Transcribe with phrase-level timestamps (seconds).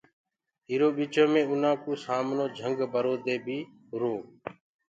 [0.69, 3.57] اِرو ٻِچو مي اُنآ ڪو سامنو جھنگ برو دي بي
[3.89, 4.13] هُرو۔